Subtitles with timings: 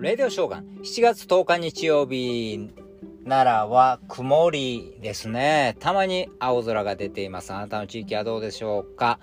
[0.00, 2.70] レディオショーガン、7月10日日曜日、
[3.24, 5.76] 奈良は曇りですね。
[5.80, 7.52] たまに青空が出ています。
[7.52, 9.18] あなたの地域はどうでしょうか？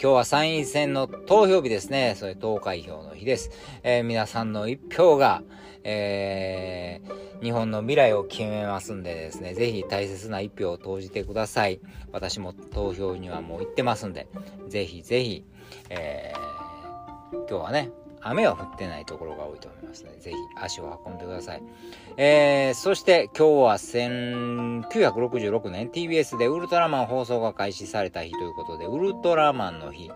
[0.00, 2.14] 今日は参院選の投票日ですね。
[2.16, 3.50] それ投開票の日です。
[3.82, 5.42] えー、皆さんの一票が、
[5.82, 11.80] えー、日本の未来を決めますんでですね、ぜひ大切な一票を投じてください。
[12.12, 14.28] 私も投票にはもう行ってますんで、
[14.68, 15.44] ぜひぜひ、
[15.88, 17.90] えー、今日はね、
[18.22, 21.62] 雨は降ってないところが多いと思いますので、ぜひ足を運んでください。
[22.16, 30.10] えー、そして今日は1966年 TBS でウルトラマン放送が開始された日ということで、ウルトラマンの日。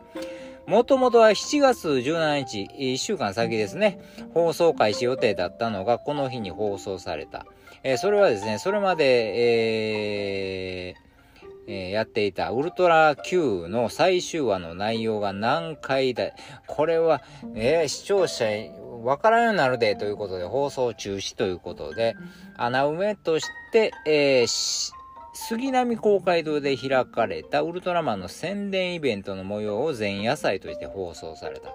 [0.67, 4.01] もともとは7月17日、1週間先ですね、
[4.33, 7.47] 放送開始予定だったのが、この日に放送された。
[7.83, 11.04] えー、それはですね、それまで、えー
[11.67, 16.31] えー、やっていたウルトラ Q の最終話の内容が難解だ。
[16.67, 17.23] これは、
[17.55, 18.47] えー、視聴者
[19.03, 22.17] わからんようになるでということで放送中止ということで、
[22.57, 24.93] 穴埋めとして、えー、
[25.35, 31.71] 杉並公会堂で開かれたウルトラマンの宣伝イベントの模様を前夜祭として放送された。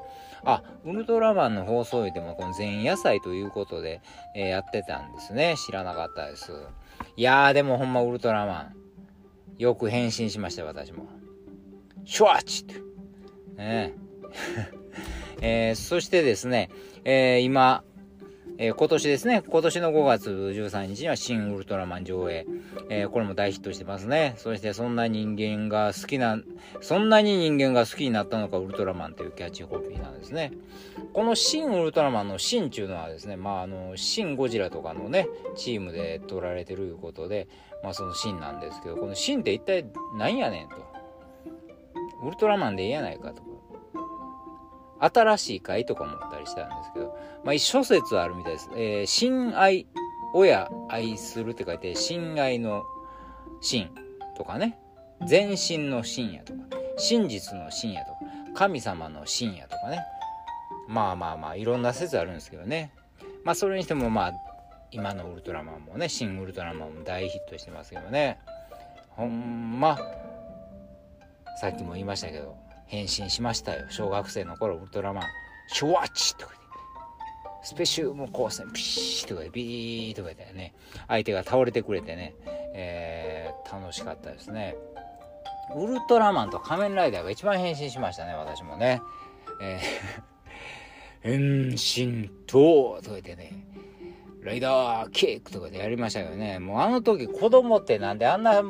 [0.45, 4.02] あ、ウルトラマンの放送日でもこの前夜祭ということで、
[4.36, 5.56] えー、やってたんですね。
[5.58, 6.54] 知らなかったです。
[7.17, 8.89] いやーでもほんまウルトラマン。
[9.60, 11.06] よく返信しました、私も。
[12.06, 12.76] シュワッチって。
[13.58, 13.94] ね
[15.42, 16.70] えー、 そしてですね、
[17.04, 17.84] えー、今、
[18.62, 22.46] えー、今年ですね、今年の5月13日には新ウルトラマン上映。
[22.90, 24.34] えー、これも大ヒットしてますね。
[24.36, 26.38] そしてそんな人間が好きな、
[26.82, 30.52] そんなに人間が好きになったのかウルトラマンというキャッチコピーなんですね。
[31.14, 37.48] この新ウルトラマンの新っていうのはですね、まああの、新ゴジラとかのね、チームで撮られてるいうことで、
[37.82, 39.86] まあそのシンなんですけど、このシンって一体
[40.18, 40.76] 何やねんと。
[42.26, 43.48] ウルトラマンでいいやないかと。
[45.00, 48.69] 新しい回とか思ったりしたんですけど、まあ一諸説あるみたいです。
[48.75, 49.88] えー、親愛、
[50.33, 52.83] 親愛するって書いて、親愛の
[53.61, 53.89] 真
[54.38, 54.77] とかね、
[55.26, 56.59] 全身の真やとか、
[56.98, 58.20] 真実の真やとか、
[58.55, 59.99] 神様の真やとかね。
[60.88, 62.92] まあまあまあ、いろんな説あるんですけどね。
[63.43, 64.33] まあそれにしてもまあ、
[64.92, 68.39] 今のウルトラマンもね、新ウルトラマンも大ヒットしてますけどね。
[69.09, 69.99] ほんま、
[71.61, 72.55] さっきも言いましたけど、
[72.89, 73.86] 変身しましたよ。
[73.89, 75.23] 小学生の頃、ウルトラマン、
[75.67, 76.60] シュワッチとか
[77.61, 80.73] スペシウム光線、ピシーとかでビーとかでね、
[81.08, 82.33] 相手が倒れてくれてね、
[82.73, 84.76] えー、楽しかったですね。
[85.76, 89.02] ウルトラマンと仮面ライダーが一番変身しましたね、私もね。
[89.61, 93.54] えー、 変身ととか言ってね、
[94.42, 98.64] ライダーキックとかでやりましたけどね、もうあの時子供ってなんであんな、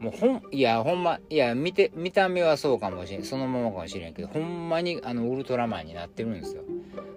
[0.00, 6.62] もうほん、いや、ほんま、いや、見て、見た目はそうかもしれん、そのままかもしれんけど、ほんまにあの、ウルトラマンになってるんですよ。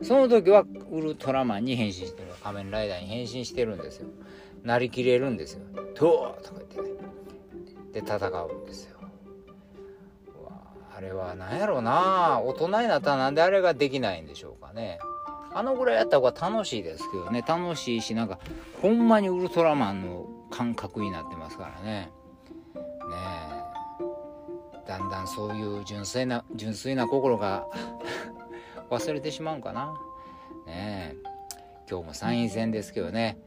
[0.02, 4.08] その時はウルトラマンに変身してる、仮面ライダーに変身してるんですよ。
[4.64, 5.62] なりきれるんですよ。
[5.96, 7.00] トーとか言ってね。
[7.94, 9.00] で、戦うんですよ。
[10.96, 15.00] あれは何やろうな大人になったらなんであれができないんでしょうかね。
[15.54, 18.40] あのぐらいやった方が楽しいですけどね楽しいしなんか
[18.82, 22.12] ほんまにウルトラマンの感覚になってますからね
[23.10, 23.18] ね
[24.88, 27.68] だんだんそういう純粋な純粋な心が
[28.90, 29.94] 忘れてしまうんかな
[30.66, 31.30] ねえ
[31.90, 33.38] 今日も参院選ですけどね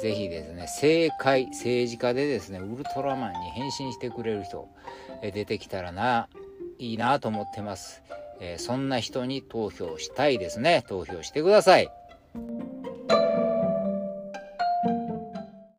[0.00, 4.68] 是非ですね政界政治家でですねウルトラマンに変身してくれる人
[5.20, 6.28] 出てきたらな
[6.78, 8.02] いいなと思ってます。
[8.40, 10.84] えー、そんな人に投票したいですね。
[10.88, 11.90] 投票してください。